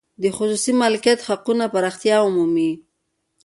[0.21, 2.71] د خصوصي مالکیت حقونه پراختیا ومومي.